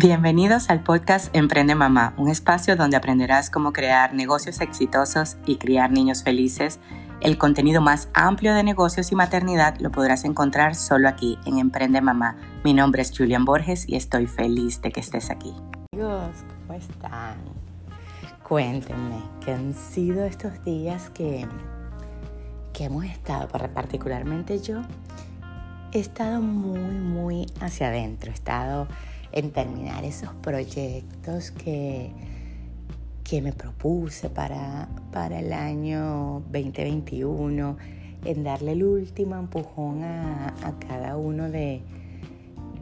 Bienvenidos 0.00 0.70
al 0.70 0.84
podcast 0.84 1.34
Emprende 1.34 1.74
Mamá, 1.74 2.14
un 2.18 2.28
espacio 2.28 2.76
donde 2.76 2.96
aprenderás 2.96 3.50
cómo 3.50 3.72
crear 3.72 4.14
negocios 4.14 4.60
exitosos 4.60 5.38
y 5.44 5.56
criar 5.56 5.90
niños 5.90 6.22
felices. 6.22 6.78
El 7.20 7.36
contenido 7.36 7.80
más 7.80 8.08
amplio 8.14 8.54
de 8.54 8.62
negocios 8.62 9.10
y 9.10 9.16
maternidad 9.16 9.76
lo 9.80 9.90
podrás 9.90 10.24
encontrar 10.24 10.76
solo 10.76 11.08
aquí 11.08 11.36
en 11.46 11.58
Emprende 11.58 12.00
Mamá. 12.00 12.36
Mi 12.62 12.74
nombre 12.74 13.02
es 13.02 13.10
Julian 13.10 13.44
Borges 13.44 13.88
y 13.88 13.96
estoy 13.96 14.28
feliz 14.28 14.80
de 14.82 14.92
que 14.92 15.00
estés 15.00 15.30
aquí. 15.30 15.52
Amigos, 15.92 16.44
¿cómo 16.68 16.78
están? 16.78 17.34
Cuéntenme, 18.48 19.20
¿qué 19.44 19.50
han 19.50 19.74
sido 19.74 20.24
estos 20.24 20.62
días 20.62 21.10
que, 21.10 21.44
que 22.72 22.84
hemos 22.84 23.04
estado, 23.04 23.48
particularmente 23.48 24.60
yo? 24.60 24.80
He 25.90 25.98
estado 25.98 26.40
muy, 26.40 26.78
muy 26.78 27.46
hacia 27.60 27.88
adentro, 27.88 28.30
he 28.30 28.34
estado 28.34 28.86
en 29.32 29.50
terminar 29.50 30.04
esos 30.04 30.30
proyectos 30.34 31.50
que, 31.50 32.10
que 33.24 33.42
me 33.42 33.52
propuse 33.52 34.30
para, 34.30 34.88
para 35.12 35.40
el 35.40 35.52
año 35.52 36.42
2021, 36.50 37.76
en 38.24 38.44
darle 38.44 38.72
el 38.72 38.84
último 38.84 39.36
empujón 39.36 40.02
a, 40.02 40.54
cada 40.88 41.16
uno 41.16 41.50
de, 41.50 41.82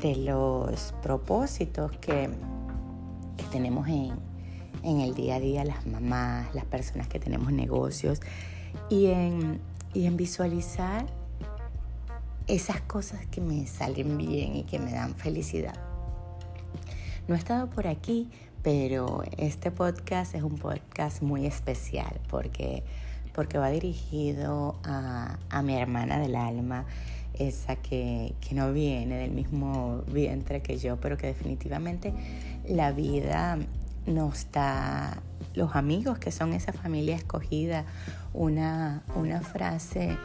de, 0.01 0.17
los 0.17 0.95
propósitos 1.03 1.93
que, 1.99 2.31
tenemos 3.51 3.87
en, 3.89 4.13
en, 4.83 5.01
el 5.01 5.15
día 5.15 5.37
a 5.37 5.41
día, 5.41 5.65
las 5.65 5.87
mamás, 5.87 6.55
las 6.55 6.65
personas 6.65 7.07
que 7.07 7.19
tenemos 7.19 7.53
negocios, 7.53 8.21
y 8.89 9.07
en, 9.07 9.61
y 9.95 10.07
en 10.07 10.17
visualizar 10.17 11.07
esas 12.47 12.81
cosas 12.83 13.27
que 13.27 13.41
me 13.41 13.67
salen 13.67 14.17
bien 14.17 14.57
y 14.57 14.65
que 14.65 14.79
me 14.79 14.93
dan 14.93 15.15
felicidad. 15.15 15.86
No 17.29 17.35
he 17.35 17.39
estado 17.39 17.69
por 17.69 17.89
aquí, 17.89 18.29
pero 18.63 19.25
este 19.37 19.73
podcast 19.73 20.37
es 20.37 20.45
un 20.45 20.59
podcast 20.59 21.23
muy 21.23 21.45
especial 21.45 22.21
porque, 22.29 22.85
porque 23.33 23.59
va 23.59 23.69
dirigido 23.69 24.77
a, 24.85 25.37
mi 25.65 25.75
hermana 25.75 26.21
del 26.21 26.37
alma, 26.37 26.85
esa 27.35 27.75
que, 27.75 28.33
que, 28.41 28.55
no 28.55 28.73
viene 28.73 29.17
del 29.17 29.33
mismo 29.33 30.03
vientre 30.07 30.63
que 30.63 30.79
yo, 30.79 31.01
pero 31.01 31.17
que 31.17 31.27
definitivamente 31.27 32.15
la 32.69 32.93
vida 32.93 33.59
nos 34.07 34.53
da, 34.53 35.21
los 35.55 35.75
amigos 35.75 36.21
que 36.21 36.31
son 36.31 36.53
esa 36.53 36.73
familia 36.73 37.17
escogida, 37.17 37.85
una, 38.35 39.03
una 39.17 39.41
frase 39.41 40.17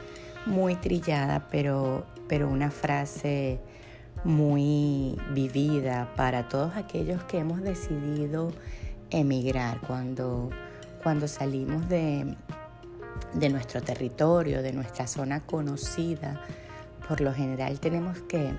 muy 0.46 0.76
trillada, 0.76 1.48
pero, 1.50 2.06
pero 2.28 2.48
una 2.48 2.70
frase 2.70 3.60
muy 4.24 5.18
vivida 5.34 6.14
para 6.16 6.48
todos 6.48 6.76
aquellos 6.76 7.24
que 7.24 7.40
hemos 7.40 7.62
decidido 7.62 8.52
emigrar 9.10 9.82
cuando, 9.82 10.50
cuando 11.04 11.28
salimos 11.28 11.88
de, 11.90 12.36
de 13.34 13.50
nuestro 13.50 13.82
territorio, 13.82 14.62
de 14.62 14.74
nuestra 14.74 15.08
zona 15.08 15.42
conocida. 15.42 16.42
Por 17.08 17.22
lo 17.22 17.34
general 17.34 17.80
tenemos 17.80 18.20
que, 18.22 18.54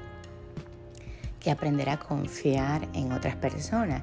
que 1.40 1.50
aprender 1.50 1.90
a 1.90 1.98
confiar 1.98 2.88
en 2.92 3.12
otras 3.12 3.36
personas. 3.36 4.02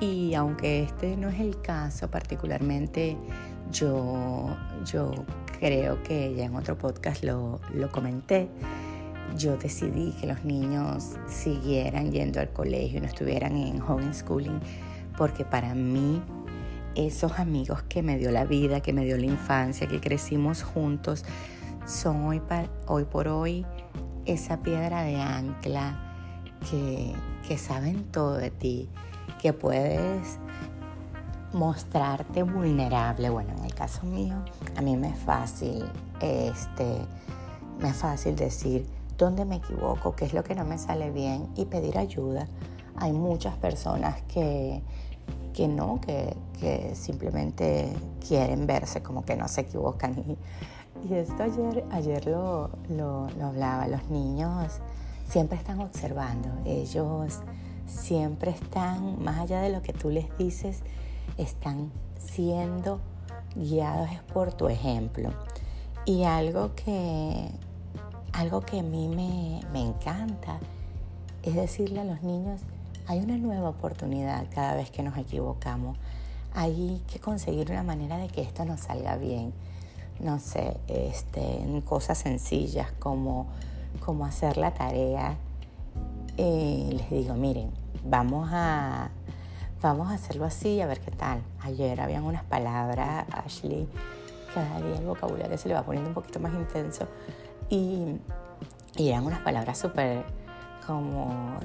Y 0.00 0.34
aunque 0.34 0.84
este 0.84 1.16
no 1.16 1.28
es 1.28 1.40
el 1.40 1.60
caso, 1.60 2.10
particularmente 2.10 3.16
yo, 3.72 4.56
yo 4.84 5.12
creo 5.58 6.02
que 6.02 6.34
ya 6.34 6.44
en 6.44 6.54
otro 6.54 6.78
podcast 6.78 7.24
lo, 7.24 7.60
lo 7.74 7.90
comenté, 7.90 8.48
yo 9.36 9.56
decidí 9.56 10.12
que 10.12 10.26
los 10.26 10.44
niños 10.44 11.16
siguieran 11.28 12.12
yendo 12.12 12.40
al 12.40 12.50
colegio 12.50 12.98
y 12.98 13.00
no 13.00 13.06
estuvieran 13.06 13.56
en 13.56 13.80
homeschooling, 13.80 14.60
porque 15.16 15.44
para 15.44 15.74
mí 15.74 16.22
esos 16.94 17.38
amigos 17.38 17.82
que 17.82 18.02
me 18.02 18.18
dio 18.18 18.30
la 18.30 18.44
vida, 18.44 18.80
que 18.80 18.92
me 18.92 19.04
dio 19.04 19.16
la 19.16 19.26
infancia, 19.26 19.86
que 19.86 20.00
crecimos 20.00 20.62
juntos, 20.62 21.24
son 21.86 22.24
hoy, 22.24 22.40
hoy 22.86 23.04
por 23.04 23.28
hoy 23.28 23.64
esa 24.26 24.62
piedra 24.62 25.02
de 25.02 25.20
ancla 25.20 25.98
que, 26.70 27.12
que 27.46 27.58
saben 27.58 28.04
todo 28.04 28.34
de 28.34 28.50
ti, 28.50 28.88
que 29.40 29.52
puedes 29.52 30.38
mostrarte 31.52 32.42
vulnerable. 32.42 33.30
Bueno, 33.30 33.54
en 33.58 33.64
el 33.64 33.74
caso 33.74 34.04
mío, 34.04 34.36
a 34.76 34.82
mí 34.82 34.96
me 34.96 35.10
es 35.10 35.18
fácil, 35.18 35.84
este, 36.20 37.06
me 37.80 37.90
es 37.90 37.96
fácil 37.96 38.36
decir, 38.36 38.86
dónde 39.20 39.44
me 39.44 39.56
equivoco, 39.56 40.16
qué 40.16 40.24
es 40.24 40.32
lo 40.32 40.42
que 40.42 40.54
no 40.54 40.64
me 40.64 40.78
sale 40.78 41.10
bien 41.10 41.48
y 41.54 41.66
pedir 41.66 41.98
ayuda. 41.98 42.48
Hay 42.96 43.12
muchas 43.12 43.54
personas 43.56 44.22
que, 44.22 44.82
que 45.52 45.68
no, 45.68 46.00
que, 46.00 46.34
que, 46.58 46.94
simplemente 46.94 47.92
quieren 48.26 48.66
verse 48.66 49.02
como 49.02 49.24
que 49.24 49.36
no 49.36 49.46
se 49.46 49.60
equivocan. 49.60 50.18
Y, 50.18 50.38
y 51.08 51.14
esto 51.14 51.42
ayer, 51.42 51.84
ayer 51.90 52.26
lo, 52.26 52.70
lo, 52.88 53.28
lo 53.38 53.46
hablaba, 53.46 53.86
los 53.86 54.08
niños 54.08 54.80
siempre 55.28 55.56
están 55.58 55.80
observando, 55.80 56.48
ellos 56.64 57.40
siempre 57.86 58.50
están, 58.50 59.22
más 59.22 59.38
allá 59.38 59.60
de 59.60 59.70
lo 59.70 59.82
que 59.82 59.92
tú 59.92 60.08
les 60.10 60.26
dices, 60.38 60.80
están 61.36 61.92
siendo 62.18 63.00
guiados 63.54 64.08
por 64.32 64.52
tu 64.54 64.68
ejemplo. 64.68 65.30
Y 66.06 66.24
algo 66.24 66.74
que, 66.74 67.50
algo 68.32 68.60
que 68.60 68.80
a 68.80 68.82
mí 68.82 69.08
me, 69.08 69.80
encanta 69.80 70.58
es 71.42 71.54
decirle 71.54 72.00
a 72.00 72.04
los 72.04 72.22
niños, 72.22 72.60
hay 73.06 73.20
una 73.20 73.36
nueva 73.36 73.70
oportunidad 73.70 74.46
cada 74.54 74.74
vez 74.74 74.90
que 74.90 75.02
nos 75.02 75.16
equivocamos. 75.16 75.96
Hay 76.54 77.02
que 77.10 77.18
conseguir 77.18 77.70
una 77.70 77.82
manera 77.82 78.18
de 78.18 78.28
que 78.28 78.42
esto 78.42 78.64
nos 78.64 78.80
salga 78.80 79.16
bien. 79.16 79.52
No 80.20 80.38
sé, 80.38 80.76
este, 80.88 81.62
en 81.62 81.80
cosas 81.80 82.18
sencillas 82.18 82.92
como, 82.98 83.46
como 84.04 84.26
hacer 84.26 84.58
la 84.58 84.74
tarea. 84.74 85.36
Eh, 86.36 86.90
les 86.92 87.10
digo, 87.10 87.34
miren, 87.34 87.70
vamos 88.04 88.48
a, 88.52 89.10
vamos 89.80 90.10
a 90.10 90.14
hacerlo 90.14 90.44
así 90.44 90.80
a 90.80 90.86
ver 90.86 91.00
qué 91.00 91.10
tal. 91.10 91.42
Ayer 91.62 92.00
habían 92.00 92.24
unas 92.24 92.44
palabras, 92.44 93.24
Ashley, 93.32 93.88
cada 94.54 94.80
día 94.80 94.98
el 94.98 95.06
vocabulario 95.06 95.56
se 95.56 95.68
le 95.68 95.74
va 95.74 95.82
poniendo 95.82 96.10
un 96.10 96.14
poquito 96.14 96.38
más 96.38 96.52
intenso. 96.52 97.06
Y, 97.70 98.18
eran 98.98 99.24
unas 99.24 99.40
palabras 99.40 99.78
súper 99.78 100.24
como 100.86 101.58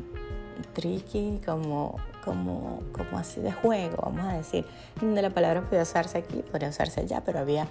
tricky, 0.74 1.42
como, 1.46 1.98
como, 2.24 2.82
como 2.94 3.18
así 3.18 3.42
de 3.42 3.52
juego, 3.52 3.98
vamos 4.04 4.26
a 4.26 4.38
decir, 4.38 4.66
donde 5.02 5.22
la 5.22 5.32
palabra 5.32 5.62
podía 5.64 5.82
usarse 5.82 6.20
aquí, 6.20 6.44
podría 6.50 6.70
usarse 6.70 7.02
allá, 7.02 7.24
pero 7.26 7.40
había 7.40 7.68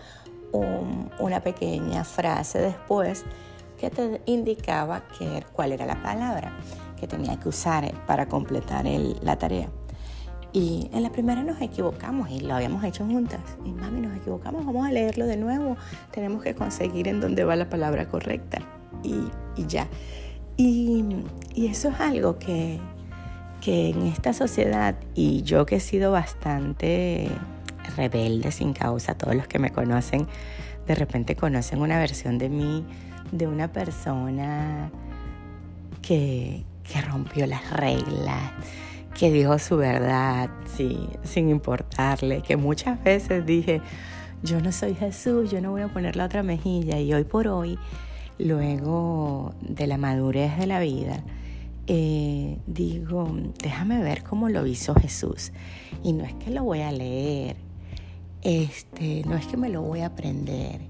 una 1.18 1.40
pequeña 1.40 2.04
frase 2.04 2.60
después 2.60 3.24
que 3.78 3.90
te 3.90 4.20
indicaba 4.26 5.02
que, 5.18 5.44
cuál 5.52 5.72
era 5.72 5.86
la 5.86 6.00
palabra 6.02 6.52
que 6.98 7.06
tenía 7.06 7.38
que 7.38 7.48
usar 7.48 7.92
para 8.06 8.26
completar 8.26 8.84
la 9.22 9.36
tarea. 9.36 9.68
Y 10.54 10.88
en 10.92 11.02
la 11.02 11.10
primera 11.10 11.42
nos 11.42 11.60
equivocamos 11.60 12.30
y 12.30 12.38
lo 12.38 12.54
habíamos 12.54 12.84
hecho 12.84 13.04
juntas. 13.04 13.40
Y 13.64 13.72
mami, 13.72 14.00
nos 14.00 14.16
equivocamos, 14.16 14.64
vamos 14.64 14.86
a 14.86 14.92
leerlo 14.92 15.26
de 15.26 15.36
nuevo. 15.36 15.76
Tenemos 16.12 16.44
que 16.44 16.54
conseguir 16.54 17.08
en 17.08 17.20
dónde 17.20 17.42
va 17.42 17.56
la 17.56 17.68
palabra 17.68 18.06
correcta. 18.06 18.58
Y, 19.02 19.16
ya. 19.66 19.88
Y, 20.56 21.24
eso 21.56 21.88
es 21.88 21.98
algo 21.98 22.38
que, 22.38 22.78
que 23.60 23.88
en 23.88 24.06
esta 24.06 24.32
sociedad, 24.32 24.94
y 25.16 25.42
yo 25.42 25.66
que 25.66 25.76
he 25.76 25.80
sido 25.80 26.12
bastante 26.12 27.28
rebelde 27.96 28.52
sin 28.52 28.74
causa, 28.74 29.16
todos 29.16 29.34
los 29.34 29.48
que 29.48 29.58
me 29.58 29.72
conocen, 29.72 30.28
de 30.86 30.94
repente 30.94 31.34
conocen 31.34 31.80
una 31.80 31.98
versión 31.98 32.38
de 32.38 32.48
mí, 32.48 32.86
de 33.32 33.48
una 33.48 33.72
persona 33.72 34.92
que, 36.00 36.64
que 36.84 37.00
rompió 37.00 37.44
las 37.48 37.72
reglas 37.72 38.52
que 39.14 39.30
dijo 39.30 39.58
su 39.58 39.76
verdad, 39.76 40.50
sí, 40.76 41.08
sin 41.22 41.48
importarle, 41.48 42.42
que 42.42 42.56
muchas 42.56 43.02
veces 43.02 43.46
dije, 43.46 43.80
yo 44.42 44.60
no 44.60 44.72
soy 44.72 44.94
Jesús, 44.94 45.50
yo 45.50 45.60
no 45.60 45.70
voy 45.70 45.82
a 45.82 45.88
poner 45.88 46.16
la 46.16 46.26
otra 46.26 46.42
mejilla 46.42 46.98
y 46.98 47.14
hoy 47.14 47.24
por 47.24 47.46
hoy, 47.48 47.78
luego 48.38 49.54
de 49.60 49.86
la 49.86 49.96
madurez 49.96 50.58
de 50.58 50.66
la 50.66 50.80
vida, 50.80 51.22
eh, 51.86 52.58
digo, 52.66 53.30
déjame 53.62 54.02
ver 54.02 54.24
cómo 54.24 54.48
lo 54.48 54.66
hizo 54.66 54.94
Jesús. 54.94 55.52
Y 56.02 56.12
no 56.12 56.24
es 56.24 56.34
que 56.34 56.50
lo 56.50 56.64
voy 56.64 56.80
a 56.80 56.90
leer, 56.90 57.56
este, 58.42 59.22
no 59.26 59.36
es 59.36 59.46
que 59.46 59.56
me 59.56 59.68
lo 59.68 59.82
voy 59.82 60.00
a 60.00 60.06
aprender, 60.06 60.80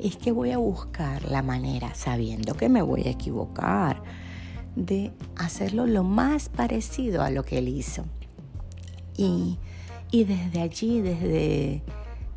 es 0.00 0.16
que 0.16 0.32
voy 0.32 0.52
a 0.52 0.58
buscar 0.58 1.30
la 1.30 1.42
manera, 1.42 1.94
sabiendo 1.94 2.54
que 2.54 2.68
me 2.68 2.82
voy 2.82 3.02
a 3.02 3.10
equivocar 3.10 4.02
de 4.76 5.10
hacerlo 5.34 5.86
lo 5.86 6.04
más 6.04 6.48
parecido 6.50 7.22
a 7.22 7.30
lo 7.30 7.42
que 7.42 7.58
él 7.58 7.68
hizo. 7.68 8.04
Y, 9.16 9.58
desde 10.12 10.60
allí, 10.60 11.00
desde, 11.00 11.82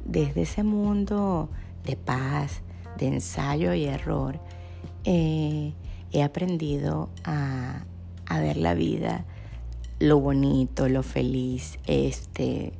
desde 0.05 0.41
ese 0.41 0.63
mundo 0.63 1.49
de 1.85 1.95
paz, 1.95 2.61
de 2.97 3.07
ensayo 3.07 3.73
y 3.73 3.85
error, 3.85 4.39
eh, 5.03 5.73
he 6.11 6.23
aprendido 6.23 7.09
a, 7.23 7.85
ver 8.29 8.57
la 8.57 8.73
vida 8.73 9.25
lo 9.99 10.19
bonito, 10.19 10.87
lo 10.87 11.03
feliz, 11.03 11.77
este, 11.85 12.71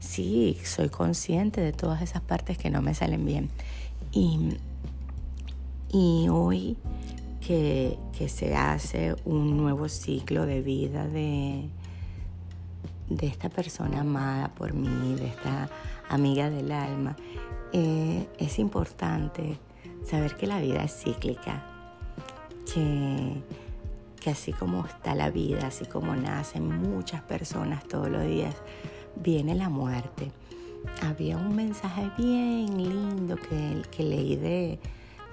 sí, 0.00 0.58
soy 0.64 0.88
consciente 0.88 1.60
de 1.60 1.72
todas 1.72 2.02
esas 2.02 2.22
partes 2.22 2.58
que 2.58 2.70
no 2.70 2.82
me 2.82 2.92
salen 2.92 3.24
bien. 3.24 3.50
Y, 4.10 4.56
y 5.92 6.26
hoy 6.28 6.76
que, 7.46 7.96
que, 8.16 8.28
se 8.28 8.56
hace 8.56 9.14
un 9.24 9.56
nuevo 9.56 9.88
ciclo 9.88 10.46
de 10.46 10.62
vida 10.62 11.06
de, 11.06 11.68
de 13.08 13.26
esta 13.26 13.48
persona 13.48 14.00
amada 14.00 14.48
por 14.48 14.74
mí, 14.74 15.14
de 15.14 15.28
esta 15.28 15.68
amiga 16.08 16.50
del 16.50 16.72
alma, 16.72 17.16
eh, 17.72 18.26
es 18.38 18.58
importante 18.58 19.58
saber 20.04 20.36
que 20.36 20.48
la 20.48 20.58
vida 20.58 20.82
es 20.82 21.04
cíclica, 21.04 21.64
que, 22.74 23.40
que 24.20 24.30
así 24.30 24.52
como 24.52 24.84
está 24.84 25.14
la 25.14 25.30
vida, 25.30 25.68
así 25.68 25.84
como 25.84 26.16
nacen 26.16 26.66
muchas 26.66 27.22
personas 27.22 27.86
todos 27.86 28.08
los 28.08 28.24
días, 28.24 28.56
viene 29.14 29.54
la 29.54 29.68
muerte. 29.68 30.32
Había 31.00 31.36
un 31.36 31.54
mensaje 31.54 32.10
bien 32.18 32.76
lindo 32.76 33.36
que, 33.36 33.82
que 33.92 34.02
leí 34.02 34.34
de, 34.34 34.80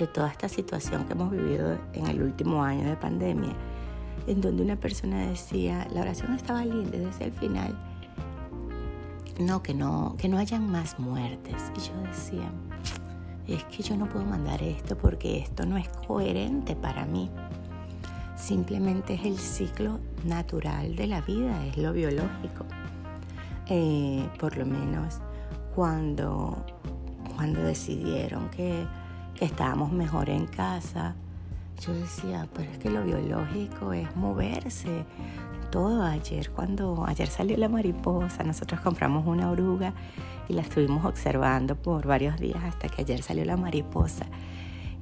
de 0.03 0.07
toda 0.07 0.27
esta 0.27 0.49
situación 0.49 1.05
que 1.05 1.13
hemos 1.13 1.31
vivido 1.31 1.77
en 1.93 2.07
el 2.07 2.21
último 2.21 2.61
año 2.61 2.89
de 2.89 2.97
pandemia, 2.97 3.53
en 4.27 4.41
donde 4.41 4.61
una 4.61 4.75
persona 4.75 5.27
decía, 5.27 5.87
la 5.93 6.01
oración 6.01 6.33
estaba 6.33 6.65
linda 6.65 6.97
desde 6.97 7.25
el 7.25 7.31
final, 7.31 7.73
no, 9.39 9.63
que 9.63 9.73
no, 9.73 10.15
que 10.17 10.27
no 10.27 10.39
hayan 10.39 10.69
más 10.69 10.99
muertes. 10.99 11.71
Y 11.77 11.79
yo 11.79 11.93
decía, 12.01 12.51
es 13.47 13.63
que 13.65 13.81
yo 13.81 13.95
no 13.95 14.09
puedo 14.09 14.25
mandar 14.25 14.61
esto 14.61 14.97
porque 14.97 15.39
esto 15.39 15.65
no 15.65 15.77
es 15.77 15.87
coherente 16.05 16.75
para 16.75 17.05
mí. 17.05 17.29
Simplemente 18.35 19.13
es 19.13 19.23
el 19.23 19.37
ciclo 19.37 20.01
natural 20.25 20.97
de 20.97 21.07
la 21.07 21.21
vida, 21.21 21.65
es 21.65 21.77
lo 21.77 21.93
biológico. 21.93 22.65
Eh, 23.67 24.27
por 24.37 24.57
lo 24.57 24.65
menos 24.65 25.19
cuando, 25.73 26.57
cuando 27.37 27.61
decidieron 27.61 28.49
que, 28.49 28.85
que 29.35 29.45
estábamos 29.45 29.91
mejor 29.91 30.29
en 30.29 30.45
casa, 30.45 31.15
yo 31.85 31.93
decía, 31.93 32.47
pero 32.53 32.71
es 32.71 32.77
que 32.77 32.89
lo 32.89 33.03
biológico 33.03 33.93
es 33.93 34.15
moverse, 34.15 35.05
todo 35.71 36.03
ayer, 36.03 36.51
cuando 36.51 37.03
ayer 37.07 37.27
salió 37.27 37.57
la 37.57 37.67
mariposa, 37.67 38.43
nosotros 38.43 38.79
compramos 38.81 39.25
una 39.25 39.49
oruga 39.49 39.93
y 40.47 40.53
la 40.53 40.61
estuvimos 40.61 41.03
observando 41.03 41.75
por 41.75 42.05
varios 42.05 42.39
días 42.39 42.63
hasta 42.63 42.89
que 42.89 43.01
ayer 43.01 43.23
salió 43.23 43.43
la 43.43 43.57
mariposa. 43.57 44.27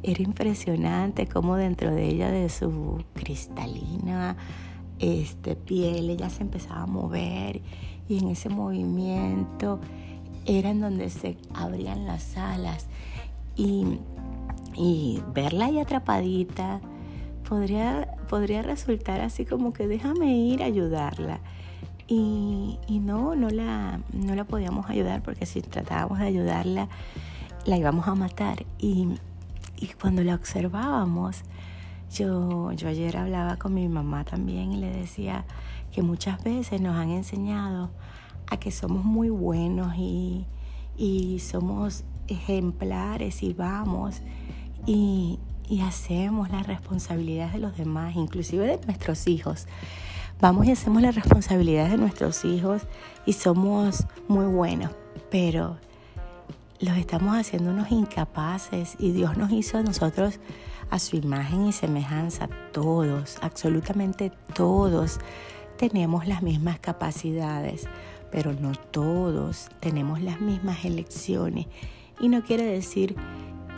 Era 0.01 0.23
impresionante 0.23 1.27
cómo 1.27 1.57
dentro 1.57 1.93
de 1.93 2.07
ella, 2.07 2.31
de 2.31 2.47
su 2.47 3.03
cristalina 3.13 4.37
este, 4.99 5.55
piel, 5.55 6.09
ella 6.09 6.29
se 6.29 6.43
empezaba 6.43 6.83
a 6.83 6.87
mover 6.87 7.61
y 8.07 8.19
en 8.19 8.29
ese 8.29 8.49
movimiento 8.49 9.79
era 10.45 10.69
en 10.69 10.79
donde 10.79 11.09
se 11.09 11.37
abrían 11.53 12.05
las 12.05 12.37
alas. 12.37 12.87
Y, 13.55 13.99
y 14.75 15.21
verla 15.33 15.65
ahí 15.65 15.79
atrapadita 15.79 16.81
podría, 17.47 18.07
podría 18.29 18.61
resultar 18.61 19.19
así 19.21 19.45
como 19.45 19.73
que 19.73 19.87
déjame 19.87 20.37
ir 20.37 20.63
a 20.63 20.67
ayudarla. 20.67 21.39
Y, 22.07 22.77
no, 22.89 23.35
no 23.35 23.49
la, 23.49 24.01
no 24.11 24.35
la 24.35 24.43
podíamos 24.43 24.89
ayudar 24.89 25.23
porque 25.23 25.45
si 25.45 25.61
tratábamos 25.61 26.19
de 26.19 26.25
ayudarla, 26.25 26.89
la 27.65 27.77
íbamos 27.77 28.07
a 28.07 28.15
matar. 28.15 28.65
Y, 28.79 29.07
y 29.77 29.87
cuando 29.99 30.21
la 30.23 30.35
observábamos, 30.35 31.43
yo, 32.13 32.73
yo 32.73 32.89
ayer 32.89 33.15
hablaba 33.15 33.55
con 33.57 33.73
mi 33.73 33.87
mamá 33.87 34.25
también 34.25 34.73
y 34.73 34.77
le 34.77 34.91
decía 34.91 35.45
que 35.91 36.01
muchas 36.01 36.43
veces 36.43 36.81
nos 36.81 36.95
han 36.95 37.11
enseñado 37.11 37.91
a 38.47 38.57
que 38.57 38.71
somos 38.71 39.05
muy 39.05 39.29
buenos 39.29 39.95
y, 39.97 40.45
y 40.97 41.39
somos 41.39 42.03
ejemplares 42.31 43.43
y 43.43 43.53
vamos 43.53 44.21
y, 44.85 45.39
hacemos 45.87 46.49
las 46.49 46.67
responsabilidades 46.67 47.53
de 47.53 47.59
los 47.59 47.77
demás, 47.77 48.17
inclusive 48.17 48.67
de 48.67 48.85
nuestros 48.85 49.25
hijos. 49.27 49.67
Vamos 50.41 50.65
y 50.65 50.71
hacemos 50.71 51.01
las 51.01 51.15
responsabilidades 51.15 51.91
de 51.91 51.97
nuestros 51.97 52.43
hijos 52.43 52.81
y 53.25 53.33
somos 53.33 54.05
muy 54.27 54.47
buenos, 54.47 54.91
pero 55.29 55.77
los 56.81 56.97
estamos 56.97 57.37
haciendo 57.37 57.69
unos 57.69 57.89
incapaces 57.89 58.97
y 58.99 59.11
Dios 59.11 59.37
nos 59.37 59.49
hizo 59.51 59.77
a 59.77 59.83
nosotros 59.83 60.41
a 60.89 60.99
su 60.99 61.15
imagen 61.15 61.67
y 61.67 61.71
semejanza, 61.71 62.49
todos, 62.73 63.37
absolutamente 63.41 64.31
todos 64.53 65.19
tenemos 65.77 66.27
las 66.27 66.43
mismas 66.43 66.79
capacidades, 66.79 67.87
pero 68.31 68.53
no 68.53 68.73
todos 68.73 69.69
tenemos 69.79 70.21
las 70.21 70.39
mismas 70.41 70.85
elecciones. 70.85 71.67
Y 72.21 72.29
no 72.29 72.43
quiere 72.43 72.63
decir 72.63 73.15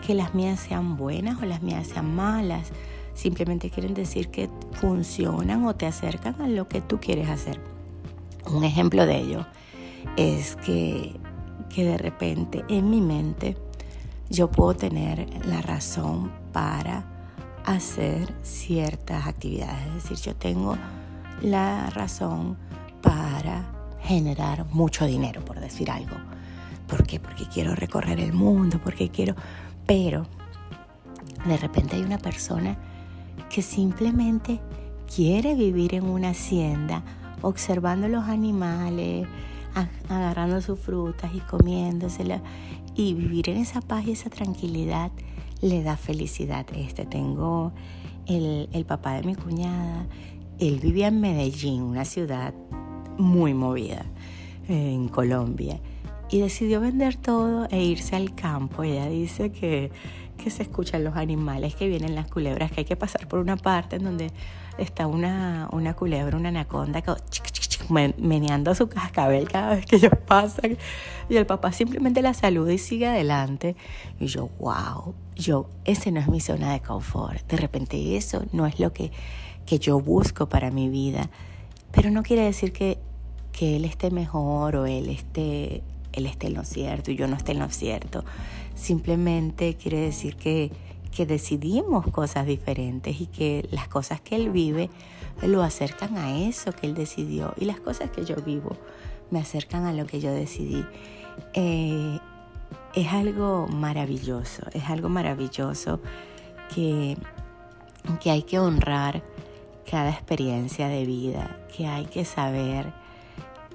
que 0.05 0.13
las 0.13 0.35
mías 0.35 0.59
sean 0.59 0.97
buenas 0.97 1.41
o 1.41 1.45
las 1.45 1.61
mías 1.61 1.87
sean 1.87 2.13
malas. 2.13 2.71
Simplemente 3.13 3.69
quieren 3.69 3.93
decir 3.93 4.29
que 4.29 4.49
funcionan 4.73 5.65
o 5.65 5.75
te 5.75 5.85
acercan 5.85 6.41
a 6.41 6.47
lo 6.47 6.67
que 6.67 6.81
tú 6.81 6.99
quieres 6.99 7.29
hacer. 7.29 7.59
Un 8.51 8.63
ejemplo 8.63 9.05
de 9.05 9.17
ello 9.17 9.45
es 10.17 10.55
que, 10.57 11.15
que 11.73 11.85
de 11.85 11.97
repente 11.97 12.65
en 12.67 12.89
mi 12.89 13.01
mente 13.01 13.55
yo 14.29 14.49
puedo 14.51 14.75
tener 14.75 15.27
la 15.45 15.61
razón 15.61 16.31
para 16.51 17.05
hacer 17.65 18.33
ciertas 18.41 19.27
actividades. 19.27 19.87
Es 19.87 20.03
decir, 20.03 20.17
yo 20.17 20.35
tengo 20.35 20.75
la 21.41 21.89
razón 21.91 22.57
para 23.01 23.65
generar 24.01 24.65
mucho 24.71 25.05
dinero, 25.05 25.43
por 25.45 25.59
decir 25.59 25.89
algo. 25.89 26.15
¿Por 26.93 27.07
qué? 27.07 27.19
Porque 27.19 27.45
quiero 27.51 27.73
recorrer 27.73 28.19
el 28.19 28.33
mundo, 28.33 28.79
porque 28.83 29.09
quiero 29.09 29.33
pero 29.87 30.27
de 31.43 31.57
repente 31.57 31.95
hay 31.95 32.03
una 32.03 32.19
persona 32.19 32.77
que 33.49 33.63
simplemente 33.63 34.59
quiere 35.11 35.55
vivir 35.55 35.95
en 35.95 36.03
una 36.03 36.29
hacienda, 36.29 37.01
observando 37.41 38.07
los 38.09 38.25
animales, 38.25 39.27
agarrando 40.07 40.61
sus 40.61 40.77
frutas 40.77 41.31
y 41.33 41.39
comiéndoselas. 41.39 42.43
Y 42.93 43.15
vivir 43.15 43.49
en 43.49 43.57
esa 43.57 43.81
paz 43.81 44.05
y 44.05 44.11
esa 44.11 44.29
tranquilidad 44.29 45.11
le 45.61 45.81
da 45.81 45.97
felicidad. 45.97 46.67
Este 46.75 47.07
tengo 47.07 47.71
el, 48.27 48.69
el 48.71 48.85
papá 48.85 49.13
de 49.15 49.23
mi 49.23 49.33
cuñada. 49.33 50.05
Él 50.59 50.79
vivía 50.79 51.07
en 51.07 51.21
Medellín, 51.21 51.81
una 51.81 52.05
ciudad 52.05 52.53
muy 53.17 53.55
movida 53.55 54.05
en 54.67 55.07
Colombia 55.07 55.79
y 56.33 56.39
decidió 56.39 56.81
vender 56.81 57.15
todo 57.15 57.67
e 57.69 57.83
irse 57.83 58.15
al 58.15 58.33
campo. 58.33 58.81
Ella 58.81 59.07
dice 59.07 59.51
que, 59.51 59.91
que 60.35 60.49
se 60.49 60.63
escuchan 60.63 61.03
los 61.03 61.15
animales, 61.15 61.75
que 61.75 61.87
vienen 61.87 62.15
las 62.15 62.25
culebras, 62.25 62.71
que 62.71 62.81
hay 62.81 62.85
que 62.85 62.95
pasar 62.95 63.27
por 63.27 63.37
una 63.37 63.55
parte 63.55 63.97
en 63.97 64.03
donde 64.03 64.31
está 64.79 65.05
una, 65.05 65.69
una 65.71 65.93
culebra, 65.93 66.35
una 66.35 66.49
anaconda, 66.49 67.03
que 67.03 67.11
meneando 68.17 68.73
su 68.73 68.89
cascabel 68.89 69.47
cada 69.47 69.75
vez 69.75 69.85
que 69.85 69.97
ellos 69.97 70.13
pasan. 70.25 70.75
Y 71.29 71.35
el 71.35 71.45
papá 71.45 71.71
simplemente 71.71 72.23
la 72.23 72.33
saluda 72.33 72.73
y 72.73 72.79
sigue 72.79 73.05
adelante. 73.05 73.75
Y 74.19 74.25
yo, 74.25 74.49
wow, 74.59 75.13
yo, 75.35 75.69
ese 75.85 76.11
no 76.11 76.19
es 76.19 76.27
mi 76.27 76.39
zona 76.39 76.73
de 76.73 76.81
confort. 76.81 77.47
De 77.47 77.57
repente 77.57 78.17
eso 78.17 78.43
no 78.53 78.65
es 78.65 78.79
lo 78.79 78.91
que, 78.91 79.11
que 79.67 79.77
yo 79.77 79.99
busco 79.99 80.49
para 80.49 80.71
mi 80.71 80.89
vida. 80.89 81.29
Pero 81.91 82.09
no 82.09 82.23
quiere 82.23 82.41
decir 82.41 82.73
que, 82.73 82.97
que 83.51 83.75
él 83.75 83.85
esté 83.85 84.09
mejor 84.09 84.77
o 84.77 84.87
él 84.87 85.09
esté 85.09 85.83
él 86.13 86.25
esté 86.25 86.47
en 86.47 86.53
lo 86.53 86.63
cierto 86.63 87.11
y 87.11 87.15
yo 87.15 87.27
no 87.27 87.35
esté 87.35 87.51
en 87.51 87.59
lo 87.59 87.69
cierto. 87.69 88.23
Simplemente 88.75 89.75
quiere 89.75 89.99
decir 89.99 90.35
que, 90.35 90.71
que 91.15 91.25
decidimos 91.25 92.07
cosas 92.07 92.45
diferentes 92.45 93.19
y 93.19 93.27
que 93.27 93.67
las 93.71 93.87
cosas 93.87 94.21
que 94.21 94.35
él 94.35 94.49
vive 94.49 94.89
lo 95.41 95.63
acercan 95.63 96.17
a 96.17 96.39
eso 96.39 96.71
que 96.71 96.87
él 96.87 96.93
decidió 96.93 97.53
y 97.57 97.65
las 97.65 97.79
cosas 97.79 98.09
que 98.11 98.23
yo 98.23 98.35
vivo 98.37 98.77
me 99.31 99.39
acercan 99.39 99.85
a 99.85 99.93
lo 99.93 100.05
que 100.05 100.19
yo 100.19 100.31
decidí. 100.31 100.85
Eh, 101.53 102.19
es 102.93 103.07
algo 103.11 103.67
maravilloso, 103.67 104.63
es 104.73 104.89
algo 104.89 105.09
maravilloso 105.09 105.99
que, 106.73 107.17
que 108.21 108.31
hay 108.31 108.43
que 108.43 108.59
honrar 108.59 109.23
cada 109.89 110.11
experiencia 110.11 110.87
de 110.87 111.05
vida, 111.05 111.57
que 111.75 111.87
hay 111.87 112.05
que 112.05 112.25
saber 112.25 112.93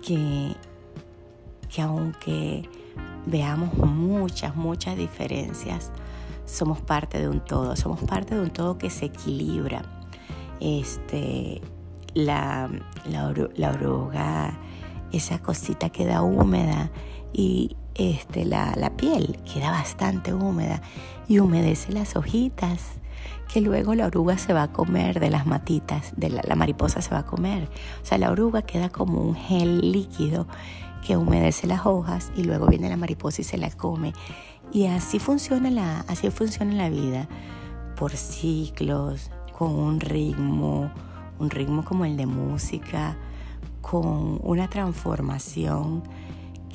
que 0.06 0.54
que 1.68 1.82
aunque 1.82 2.68
veamos 3.26 3.74
muchas, 3.74 4.56
muchas 4.56 4.96
diferencias, 4.96 5.92
somos 6.44 6.80
parte 6.80 7.20
de 7.20 7.28
un 7.28 7.40
todo, 7.40 7.76
somos 7.76 8.00
parte 8.00 8.34
de 8.34 8.40
un 8.40 8.50
todo 8.50 8.78
que 8.78 8.90
se 8.90 9.06
equilibra. 9.06 9.82
Este, 10.60 11.60
la, 12.14 12.70
la, 13.04 13.70
oruga, 13.70 14.58
esa 15.12 15.38
cosita 15.40 15.90
queda 15.90 16.22
húmeda 16.22 16.90
y 17.32 17.76
este, 17.94 18.44
la, 18.44 18.74
la 18.76 18.96
piel 18.96 19.38
queda 19.52 19.70
bastante 19.70 20.32
húmeda 20.32 20.80
y 21.28 21.38
humedece 21.38 21.92
las 21.92 22.16
hojitas 22.16 22.98
que 23.52 23.60
luego 23.60 23.94
la 23.94 24.06
oruga 24.06 24.36
se 24.36 24.52
va 24.52 24.64
a 24.64 24.72
comer 24.72 25.20
de 25.20 25.30
las 25.30 25.46
matitas, 25.46 26.12
de 26.16 26.30
la, 26.30 26.42
la 26.46 26.54
mariposa 26.54 27.00
se 27.00 27.10
va 27.10 27.20
a 27.20 27.26
comer. 27.26 27.68
O 28.02 28.06
sea, 28.06 28.18
la 28.18 28.30
oruga 28.30 28.62
queda 28.62 28.90
como 28.90 29.20
un 29.20 29.34
gel 29.34 29.92
líquido 29.92 30.46
que 31.06 31.16
humedece 31.16 31.66
las 31.66 31.86
hojas 31.86 32.32
y 32.36 32.44
luego 32.44 32.66
viene 32.66 32.88
la 32.88 32.96
mariposa 32.96 33.42
y 33.42 33.44
se 33.44 33.58
la 33.58 33.70
come. 33.70 34.12
Y 34.72 34.86
así 34.86 35.18
funciona 35.18 35.70
la, 35.70 36.00
así 36.08 36.30
funciona 36.30 36.74
la 36.74 36.90
vida, 36.90 37.28
por 37.96 38.12
ciclos, 38.12 39.30
con 39.56 39.74
un 39.74 40.00
ritmo, 40.00 40.90
un 41.38 41.50
ritmo 41.50 41.84
como 41.84 42.04
el 42.04 42.16
de 42.16 42.26
música, 42.26 43.16
con 43.80 44.40
una 44.42 44.68
transformación 44.68 46.02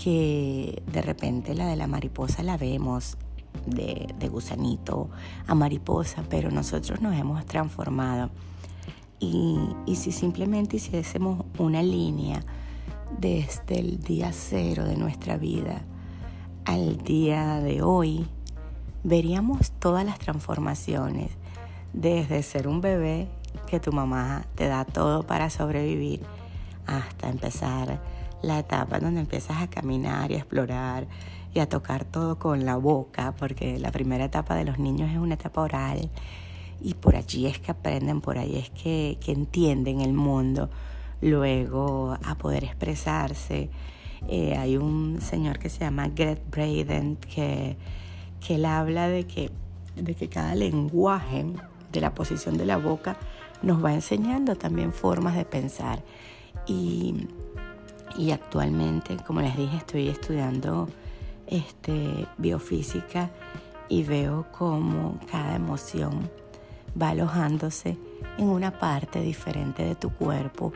que 0.01 0.81
de 0.91 1.01
repente 1.01 1.53
la 1.53 1.67
de 1.67 1.75
la 1.75 1.87
mariposa 1.87 2.41
la 2.43 2.57
vemos 2.57 3.17
de, 3.67 4.27
gusanito 4.29 5.09
a 5.47 5.53
mariposa, 5.53 6.23
pero 6.29 6.49
nosotros 6.49 7.01
nos 7.01 7.15
hemos 7.15 7.45
transformado. 7.45 8.31
Y, 9.19 9.57
y 9.85 9.95
si 9.95 10.11
simplemente 10.11 10.77
hiciésemos 10.77 11.45
una 11.59 11.81
línea 11.81 12.43
desde 13.19 13.79
el 13.79 13.99
día 13.99 14.31
cero 14.33 14.85
de 14.85 14.97
nuestra 14.97 15.37
vida 15.37 15.81
al 16.65 16.97
día 16.97 17.59
de 17.59 17.81
hoy, 17.81 18.25
veríamos 19.03 19.71
todas 19.71 20.05
las 20.05 20.19
transformaciones, 20.19 21.31
desde 21.91 22.41
ser 22.41 22.67
un 22.67 22.81
bebé 22.81 23.27
que 23.67 23.79
tu 23.79 23.91
mamá 23.91 24.45
te 24.55 24.67
da 24.67 24.85
todo 24.85 25.23
para 25.23 25.49
sobrevivir, 25.49 26.21
hasta 26.85 27.29
empezar 27.29 27.99
la 28.41 28.59
etapa 28.59 28.99
donde 28.99 29.21
empiezas 29.21 29.61
a 29.61 29.69
caminar 29.69 30.31
y 30.31 30.35
a 30.35 30.37
explorar 30.37 31.07
y 31.53 31.59
a 31.59 31.69
tocar 31.69 32.05
todo 32.05 32.39
con 32.39 32.65
la 32.65 32.77
boca, 32.77 33.33
porque 33.37 33.77
la 33.79 33.91
primera 33.91 34.25
etapa 34.25 34.55
de 34.55 34.65
los 34.65 34.79
niños 34.79 35.11
es 35.11 35.17
una 35.17 35.35
etapa 35.35 35.61
oral 35.61 36.09
y 36.81 36.95
por 36.95 37.15
allí 37.15 37.45
es 37.45 37.59
que 37.59 37.71
aprenden, 37.71 38.21
por 38.21 38.37
ahí 38.37 38.57
es 38.57 38.69
que, 38.69 39.17
que 39.21 39.31
entienden 39.31 40.01
el 40.01 40.13
mundo, 40.13 40.69
luego 41.23 42.17
a 42.23 42.35
poder 42.35 42.63
expresarse. 42.63 43.69
Eh, 44.27 44.55
hay 44.57 44.77
un 44.77 45.19
señor 45.21 45.59
que 45.59 45.69
se 45.69 45.79
llama 45.79 46.09
Gret 46.09 46.41
Braden 46.49 47.15
que, 47.15 47.77
que 48.45 48.55
él 48.55 48.65
habla 48.65 49.07
de 49.07 49.25
que, 49.25 49.51
de 49.95 50.15
que 50.15 50.29
cada 50.29 50.55
lenguaje 50.55 51.45
de 51.91 52.01
la 52.01 52.13
posición 52.13 52.57
de 52.57 52.65
la 52.65 52.77
boca 52.77 53.17
nos 53.61 53.83
va 53.83 53.93
enseñando 53.93 54.55
también 54.55 54.91
formas 54.91 55.35
de 55.35 55.45
pensar. 55.45 56.03
Y, 56.67 57.27
y 58.17 58.31
actualmente, 58.31 59.17
como 59.25 59.41
les 59.41 59.55
dije, 59.57 59.77
estoy 59.77 60.07
estudiando 60.09 60.87
este, 61.47 62.27
biofísica 62.37 63.31
y 63.89 64.03
veo 64.03 64.45
cómo 64.51 65.19
cada 65.29 65.55
emoción 65.55 66.29
va 66.99 67.09
alojándose 67.09 67.97
en 68.37 68.47
una 68.49 68.71
parte 68.79 69.21
diferente 69.21 69.83
de 69.83 69.95
tu 69.95 70.11
cuerpo 70.11 70.73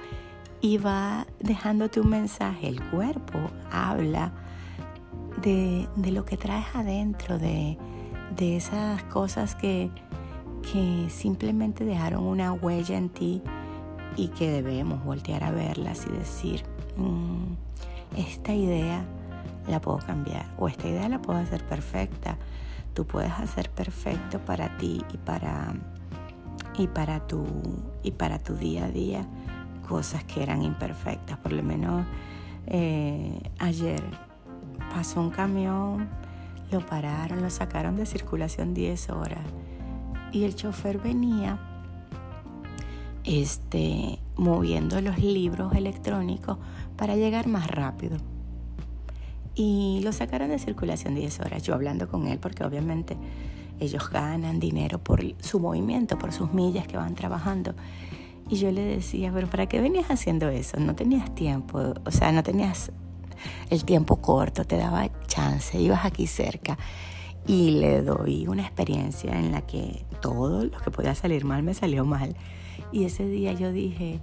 y 0.62 0.78
va 0.78 1.28
dejándote 1.40 2.00
un 2.00 2.10
mensaje. 2.10 2.68
El 2.68 2.82
cuerpo 2.90 3.40
habla 3.72 4.32
de, 5.42 5.88
lo 6.12 6.26
que 6.26 6.38
traes 6.38 6.66
adentro, 6.74 7.38
de, 7.38 7.78
esas 8.40 9.04
cosas 9.04 9.56
que, 9.56 9.90
que 10.72 11.08
simplemente 11.10 11.86
dejaron 11.86 12.24
una 12.24 12.54
huella 12.54 12.98
en 12.98 13.10
ti 13.10 13.42
y 14.16 14.30
que 14.30 14.50
debemos 14.50 15.04
voltear 15.04 15.44
a 15.44 15.52
verlas 15.52 16.06
y 16.08 16.16
decir, 16.16 16.64
mm, 16.98 18.18
esta 18.18 18.54
idea 18.54 19.04
la 19.68 19.82
puedo 19.82 20.00
cambiar 20.00 20.46
o 20.58 20.68
esta 20.68 20.88
idea 20.88 21.10
la 21.10 21.22
puedo 21.22 21.40
hacer 21.40 21.64
perfecta. 21.66 22.38
Tú 22.94 23.06
puedes 23.06 23.32
hacer 23.32 23.70
perfecto 23.70 24.40
para 24.40 24.78
ti 24.78 25.04
y 25.14 25.18
para, 25.18 25.74
y 26.78 26.88
para, 26.88 27.26
tu, 27.28 27.46
y 28.02 28.12
para 28.12 28.40
tu 28.40 28.56
día 28.56 28.86
a 28.86 28.90
día 28.90 29.28
cosas 29.88 30.24
que 30.24 30.44
eran 30.44 30.62
imperfectas. 30.62 31.38
Por 31.38 31.54
lo 31.54 31.64
menos 31.64 32.06
eh, 32.68 33.40
ayer 33.60 34.02
pasó 34.94 35.22
un 35.22 35.30
camión, 35.30 36.10
lo 36.72 36.86
pararon, 36.86 37.42
lo 37.42 37.50
sacaron 37.50 37.96
de 37.96 38.06
circulación 38.06 38.74
10 38.74 39.10
horas 39.10 39.46
y 40.32 40.44
el 40.44 40.56
chofer 40.56 40.98
venía 40.98 41.60
este, 43.24 44.20
moviendo 44.36 45.02
los 45.02 45.20
libros 45.20 45.74
electrónicos 45.74 46.58
para 46.96 47.16
llegar 47.16 47.48
más 47.48 47.68
rápido. 47.68 48.18
Y 49.56 50.02
lo 50.04 50.12
sacaron 50.12 50.50
de 50.50 50.60
circulación 50.60 51.16
10 51.16 51.40
horas, 51.40 51.64
yo 51.64 51.74
hablando 51.74 52.08
con 52.08 52.28
él, 52.28 52.38
porque 52.38 52.64
obviamente 52.64 53.18
ellos 53.80 54.10
ganan 54.10 54.60
dinero 54.60 55.00
por 55.00 55.24
su 55.40 55.60
movimiento, 55.60 56.18
por 56.18 56.32
sus 56.32 56.54
millas 56.54 56.88
que 56.88 56.98
van 56.98 57.16
trabajando. 57.16 57.74
Y 58.50 58.56
yo 58.58 58.72
le 58.72 58.82
decía, 58.82 59.32
pero 59.34 59.48
¿para 59.48 59.68
qué 59.68 59.82
venías 59.82 60.10
haciendo 60.10 60.48
eso? 60.50 60.80
No 60.80 60.96
tenías 60.96 61.34
tiempo, 61.36 61.94
o 62.06 62.12
sea, 62.12 62.32
no 62.32 62.44
tenías 62.44 62.92
el 63.70 63.84
tiempo 63.84 64.18
corto, 64.18 64.66
te 64.66 64.78
daba 64.78 65.10
chance, 65.28 65.80
ibas 65.80 66.06
aquí 66.06 66.28
cerca. 66.28 66.78
Y 67.46 67.72
le 67.72 68.02
doy 68.02 68.48
una 68.48 68.64
experiencia 68.64 69.38
en 69.38 69.52
la 69.52 69.62
que 69.62 70.06
todo 70.22 70.66
lo 70.66 70.78
que 70.80 70.92
podía 70.92 71.16
salir 71.16 71.46
mal 71.46 71.64
me 71.64 71.74
salió 71.74 72.06
mal. 72.06 72.36
Y 72.92 73.04
ese 73.04 73.28
día 73.28 73.54
yo 73.54 73.72
dije, 73.72 74.20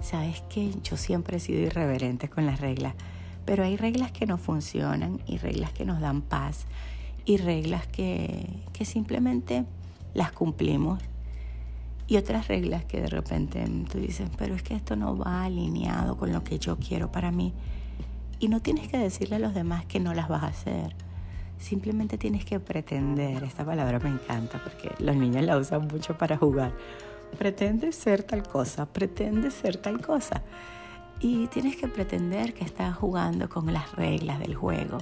¿sabes 0.00 0.42
qué? 0.48 0.70
Yo 0.82 0.96
siempre 0.96 1.36
he 1.36 1.40
sido 1.40 1.60
irreverente 1.60 2.28
con 2.28 2.46
las 2.46 2.60
reglas, 2.60 2.94
pero 3.44 3.64
hay 3.64 3.76
reglas 3.76 4.12
que 4.12 4.26
no 4.26 4.38
funcionan 4.38 5.20
y 5.26 5.38
reglas 5.38 5.72
que 5.72 5.84
nos 5.84 6.00
dan 6.00 6.22
paz 6.22 6.66
y 7.24 7.36
reglas 7.36 7.86
que, 7.86 8.48
que 8.72 8.84
simplemente 8.84 9.64
las 10.14 10.32
cumplimos 10.32 11.02
y 12.08 12.16
otras 12.16 12.48
reglas 12.48 12.84
que 12.84 13.00
de 13.00 13.06
repente 13.06 13.64
tú 13.90 13.98
dices, 13.98 14.28
pero 14.36 14.56
es 14.56 14.62
que 14.64 14.74
esto 14.74 14.96
no 14.96 15.16
va 15.16 15.44
alineado 15.44 16.16
con 16.16 16.32
lo 16.32 16.42
que 16.42 16.58
yo 16.58 16.76
quiero 16.76 17.12
para 17.12 17.30
mí. 17.30 17.52
Y 18.40 18.48
no 18.48 18.60
tienes 18.60 18.88
que 18.88 18.98
decirle 18.98 19.36
a 19.36 19.40
los 19.40 19.54
demás 19.54 19.84
que 19.84 20.00
no 20.00 20.14
las 20.14 20.28
vas 20.28 20.42
a 20.42 20.48
hacer. 20.48 20.94
Simplemente 21.58 22.18
tienes 22.18 22.44
que 22.44 22.58
pretender. 22.58 23.44
Esta 23.44 23.64
palabra 23.64 24.00
me 24.00 24.08
encanta 24.08 24.60
porque 24.62 24.90
los 25.02 25.14
niños 25.14 25.44
la 25.44 25.56
usan 25.56 25.86
mucho 25.86 26.18
para 26.18 26.36
jugar 26.36 26.72
pretende 27.36 27.92
ser 27.92 28.22
tal 28.22 28.42
cosa, 28.42 28.86
pretende 28.86 29.50
ser 29.50 29.76
tal 29.76 30.00
cosa. 30.00 30.42
Y 31.20 31.48
tienes 31.48 31.76
que 31.76 31.88
pretender 31.88 32.54
que 32.54 32.64
estás 32.64 32.96
jugando 32.96 33.48
con 33.48 33.72
las 33.72 33.92
reglas 33.92 34.38
del 34.38 34.54
juego. 34.54 34.98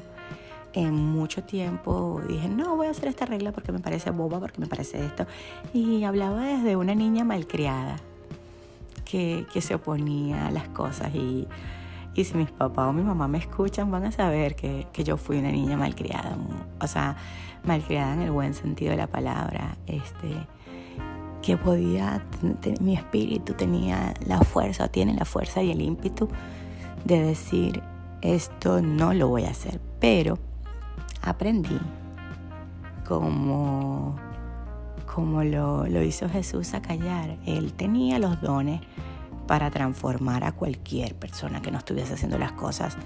En 0.76 0.94
mucho 0.94 1.42
tiempo 1.42 2.20
dije, 2.28 2.50
no, 2.50 2.76
voy 2.76 2.88
a 2.88 2.90
hacer 2.90 3.08
esta 3.08 3.24
regla 3.24 3.50
porque 3.50 3.72
me 3.72 3.78
parece 3.78 4.10
boba, 4.10 4.38
porque 4.40 4.60
me 4.60 4.66
parece 4.66 5.02
esto. 5.02 5.26
Y 5.72 6.04
hablaba 6.04 6.42
desde 6.42 6.76
una 6.76 6.94
niña 6.94 7.24
malcriada 7.24 7.96
que, 9.06 9.46
que 9.50 9.62
se 9.62 9.74
oponía 9.74 10.48
a 10.48 10.50
las 10.50 10.68
cosas. 10.68 11.14
Y, 11.14 11.48
y 12.14 12.24
si 12.24 12.36
mis 12.36 12.50
papás 12.50 12.90
o 12.90 12.92
mi 12.92 13.02
mamá 13.02 13.26
me 13.26 13.38
escuchan, 13.38 13.90
van 13.90 14.04
a 14.04 14.12
saber 14.12 14.54
que, 14.54 14.86
que 14.92 15.02
yo 15.02 15.16
fui 15.16 15.38
una 15.38 15.50
niña 15.50 15.78
malcriada. 15.78 16.36
O 16.78 16.86
sea, 16.86 17.16
malcriada 17.64 18.12
en 18.12 18.20
el 18.20 18.30
buen 18.30 18.52
sentido 18.52 18.90
de 18.90 18.98
la 18.98 19.06
palabra. 19.06 19.78
Este, 19.86 20.28
que 21.40 21.56
podía, 21.56 22.22
mi 22.80 22.96
espíritu 22.96 23.54
tenía 23.54 24.12
la 24.26 24.40
fuerza, 24.40 24.88
tiene 24.88 25.14
la 25.14 25.24
fuerza 25.24 25.62
y 25.62 25.70
el 25.70 25.80
ímpetu 25.80 26.28
de 27.06 27.22
decir, 27.22 27.82
esto 28.20 28.82
no 28.82 29.14
lo 29.14 29.28
voy 29.28 29.44
a 29.44 29.50
hacer, 29.52 29.80
pero 30.00 30.38
aprendí 31.26 31.78
como, 33.06 34.16
lo 35.44 36.02
hizo 36.02 36.28
Jesús 36.28 36.74
a 36.74 36.82
callar. 36.82 37.36
Él 37.46 37.72
tenía 37.72 38.18
los 38.18 38.40
dones 38.40 38.80
para 39.46 39.70
transformar 39.70 40.44
a 40.44 40.52
cualquier 40.52 41.14
persona 41.14 41.62
que 41.62 41.70
no 41.70 41.78
estuviese 41.78 42.14
haciendo 42.14 42.38
las 42.38 42.52
cosas 42.52 42.96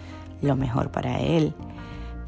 lo 0.41 0.57
mejor 0.57 0.91
para 0.91 1.21
él. 1.21 1.55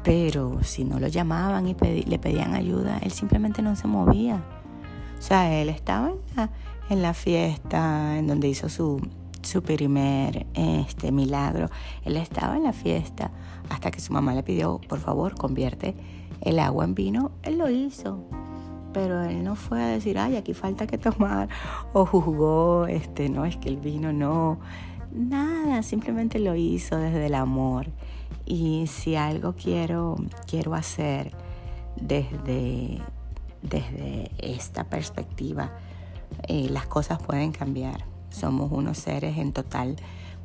Pero 0.03 0.63
si 0.63 0.83
no 0.83 0.99
lo 0.99 1.07
llamaban 1.07 1.67
y 1.67 1.75
le 2.05 2.19
pedían 2.19 2.53
ayuda, 2.53 2.99
él 2.99 3.11
simplemente 3.11 3.61
no 3.61 3.75
se 3.75 3.87
movía. 3.87 4.43
O 5.17 5.21
sea, 5.21 5.53
él 5.53 5.69
estaba 5.69 6.11
en 6.89 7.01
la, 7.01 7.13
fiesta 7.13 8.17
en 8.17 8.27
donde 8.27 8.49
hizo 8.49 8.67
su, 8.67 9.01
su 9.43 9.61
primer 9.61 10.45
este, 10.53 11.11
milagro. 11.11 11.69
Él 12.03 12.17
estaba 12.17 12.57
en 12.57 12.63
la 12.63 12.73
fiesta 12.73 13.31
hasta 13.69 13.91
que 13.91 13.99
su 13.99 14.13
mamá 14.13 14.33
le 14.33 14.43
pidió, 14.43 14.79
por 14.87 14.99
favor, 14.99 15.35
convierte 15.35 15.95
el 16.41 16.59
agua 16.59 16.85
en 16.85 16.95
vino. 16.95 17.31
Él 17.43 17.57
lo 17.57 17.69
hizo. 17.69 18.23
Pero 18.93 19.23
él 19.23 19.43
no 19.43 19.55
fue 19.55 19.81
a 19.81 19.87
decir, 19.87 20.19
ay, 20.19 20.35
aquí 20.35 20.53
falta 20.53 20.85
que 20.85 20.97
tomar. 20.97 21.49
O 21.93 22.05
juzgó, 22.05 22.85
este, 22.87 23.29
no, 23.29 23.45
es 23.45 23.57
que 23.57 23.69
el 23.69 23.77
vino 23.77 24.13
no. 24.13 24.59
Nada, 25.11 25.83
simplemente 25.83 26.39
lo 26.39 26.55
hizo 26.55 26.97
desde 26.97 27.25
el 27.25 27.35
amor. 27.35 27.87
Y 28.45 28.87
si 28.87 29.15
algo 29.15 29.53
quiero, 29.53 30.15
quiero 30.47 30.73
hacer 30.73 31.31
desde 31.99 33.01
desde 33.63 34.29
esta 34.37 34.83
perspectiva, 34.83 35.71
eh, 36.47 36.67
las 36.69 36.85
cosas 36.85 37.21
pueden 37.21 37.51
cambiar. 37.51 38.12
Somos 38.33 38.71
unos 38.71 38.97
seres 38.97 39.37
en 39.37 39.53
total 39.53 39.95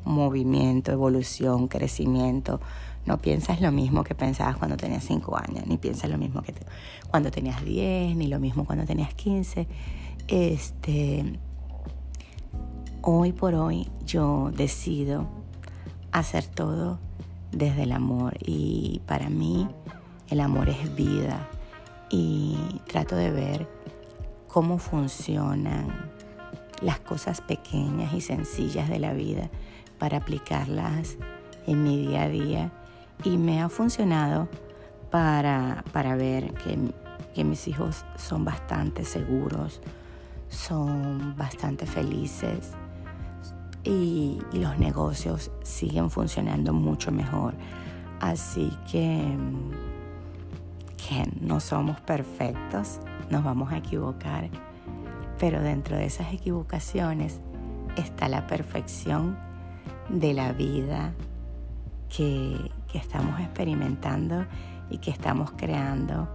movimiento, 0.05 0.93
evolución, 0.93 1.69
crecimiento. 1.69 2.61
No 3.07 3.19
piensas 3.19 3.61
lo 3.61 3.73
mismo 3.73 4.05
que 4.05 4.15
pensabas 4.15 4.57
cuando 4.57 4.77
tenías 4.77 5.05
5 5.05 5.37
años, 5.37 5.67
ni 5.67 5.79
piensas 5.79 6.11
lo 6.11 6.19
mismo 6.19 6.43
que 6.43 6.55
cuando 7.11 7.31
tenías 7.31 7.65
10, 7.65 8.17
ni 8.17 8.29
lo 8.29 8.39
mismo 8.39 8.65
cuando 8.65 8.85
tenías 8.85 9.15
15. 9.15 9.67
Este, 10.29 11.39
hoy 13.03 13.33
por 13.33 13.55
hoy 13.55 13.89
yo 14.05 14.51
decido 14.55 15.27
hacer 16.13 16.45
todo 16.47 16.99
desde 17.53 17.85
el 17.85 17.93
amor 17.93 18.37
y 18.45 19.01
para 19.07 19.31
mí 19.31 19.69
el 20.29 20.41
amor 20.41 20.69
es 20.69 20.95
vida 20.95 21.49
y 22.11 22.57
trato 22.87 23.17
de 23.17 23.31
ver 23.31 23.69
cómo 24.47 24.79
funcionan 24.79 26.11
las 26.83 27.01
cosas 27.01 27.41
pequeñas 27.41 28.13
y 28.13 28.21
sencillas 28.21 28.89
de 28.89 28.99
la 28.99 29.13
vida 29.13 29.51
para 29.99 30.19
aplicarlas 30.19 31.17
en 31.67 31.83
mi 31.83 32.07
día 32.07 32.23
a 32.23 32.29
día 32.29 32.73
y 33.25 33.37
me 33.37 33.61
ha 33.63 33.69
funcionado 33.69 34.49
para, 35.11 35.85
para 35.93 36.15
ver 36.17 36.55
que, 36.55 36.79
que 37.35 37.45
mis 37.45 37.67
hijos 37.69 38.05
son 38.17 38.45
bastante 38.45 39.05
seguros, 39.05 39.81
son 40.49 41.37
bastante 41.37 41.87
felices 41.87 42.73
y, 43.85 44.39
los 44.53 44.79
negocios 44.79 45.51
siguen 45.63 46.11
funcionando 46.11 46.73
mucho 46.73 47.11
mejor. 47.11 47.55
Así 48.21 48.73
que, 48.91 49.37
que 50.97 51.31
no 51.41 51.61
somos 51.61 52.01
perfectos, 52.01 53.01
nos 53.31 53.45
vamos 53.45 53.73
a 53.73 53.79
equivocar, 53.79 54.49
pero 55.39 55.63
dentro 55.63 55.97
de 55.97 56.07
esas 56.07 56.33
equivocaciones 56.33 57.41
está 57.97 58.29
la 58.29 58.47
perfección 58.47 59.37
de 60.09 60.35
la 60.35 60.53
vida 60.53 61.13
que, 62.09 62.71
que 62.91 62.99
estamos 62.99 63.41
experimentando 63.41 64.47
y 64.91 64.99
que 64.99 65.11
estamos 65.11 65.53
creando 65.57 66.29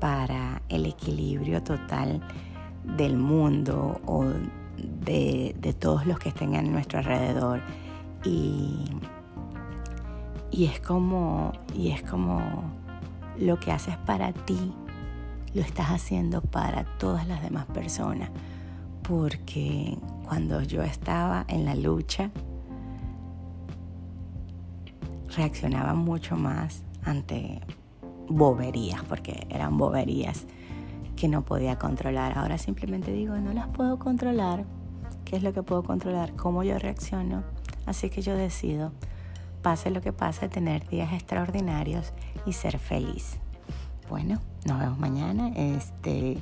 para 0.00 0.60
el 0.68 0.86
equilibrio 0.86 1.62
total 1.62 2.20
del 2.96 3.16
mundo 3.16 4.00
o 4.06 4.26
de, 4.76 5.76
todos 5.78 6.06
los 6.06 6.18
que 6.18 6.28
estén 6.28 6.54
a 6.54 6.62
nuestro 6.62 6.98
alrededor. 6.98 7.60
Y, 8.24 8.84
y, 10.50 10.66
es 10.66 10.80
como, 10.80 11.52
y 11.74 11.90
es 11.90 12.02
como 12.02 12.42
lo 13.38 13.58
que 13.58 13.72
haces 13.72 13.96
para 13.98 14.32
ti, 14.32 14.72
lo 15.54 15.62
estás 15.62 15.88
haciendo 15.88 16.42
para 16.42 16.84
todas 16.98 17.26
las 17.26 17.42
demás 17.42 17.66
personas. 17.66 18.30
Porque 19.02 19.96
cuando 20.24 20.62
yo 20.62 20.82
estaba 20.82 21.44
en 21.48 21.64
la 21.64 21.74
lucha, 21.74 22.30
reaccionaba 25.36 25.94
mucho 25.94 26.36
más 26.36 26.82
ante 27.04 27.60
boberías, 28.28 29.02
porque 29.04 29.46
eran 29.50 29.76
boberías 29.78 30.46
que 31.16 31.28
no 31.28 31.44
podía 31.44 31.78
controlar. 31.78 32.36
Ahora 32.38 32.58
simplemente 32.58 33.12
digo, 33.12 33.36
no 33.36 33.52
las 33.52 33.68
puedo 33.68 33.98
controlar. 33.98 34.64
¿Qué 35.24 35.36
es 35.36 35.42
lo 35.42 35.52
que 35.52 35.62
puedo 35.62 35.82
controlar? 35.82 36.34
¿Cómo 36.34 36.62
yo 36.62 36.78
reacciono? 36.78 37.44
Así 37.86 38.10
que 38.10 38.22
yo 38.22 38.36
decido, 38.36 38.92
pase 39.62 39.90
lo 39.90 40.00
que 40.00 40.12
pase, 40.12 40.48
tener 40.48 40.88
días 40.88 41.12
extraordinarios 41.12 42.12
y 42.46 42.52
ser 42.52 42.78
feliz. 42.78 43.38
Bueno, 44.08 44.40
nos 44.66 44.78
vemos 44.78 44.98
mañana. 44.98 45.48
Este, 45.56 46.38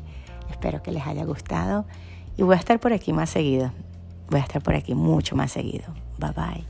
espero 0.50 0.82
que 0.82 0.92
les 0.92 1.06
haya 1.06 1.24
gustado 1.24 1.84
y 2.36 2.42
voy 2.42 2.54
a 2.54 2.58
estar 2.58 2.80
por 2.80 2.92
aquí 2.92 3.12
más 3.12 3.30
seguido. 3.30 3.72
Voy 4.30 4.40
a 4.40 4.42
estar 4.42 4.62
por 4.62 4.74
aquí 4.74 4.94
mucho 4.94 5.36
más 5.36 5.52
seguido. 5.52 5.86
Bye 6.18 6.32
bye. 6.32 6.64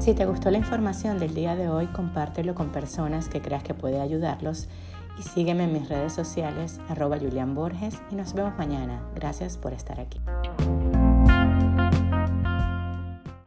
Si 0.00 0.12
te 0.12 0.26
gustó 0.26 0.50
la 0.50 0.58
información 0.58 1.18
del 1.18 1.34
día 1.34 1.56
de 1.56 1.70
hoy, 1.70 1.86
compártelo 1.86 2.54
con 2.54 2.68
personas 2.68 3.30
que 3.30 3.40
creas 3.40 3.62
que 3.62 3.72
puede 3.72 4.02
ayudarlos 4.02 4.68
y 5.18 5.22
sígueme 5.22 5.64
en 5.64 5.72
mis 5.72 5.88
redes 5.88 6.12
sociales, 6.12 6.78
arroba 6.90 7.16
Borges, 7.46 8.02
y 8.10 8.14
nos 8.16 8.34
vemos 8.34 8.52
mañana. 8.58 9.00
Gracias 9.14 9.56
por 9.56 9.72
estar 9.72 10.00
aquí. 10.00 10.20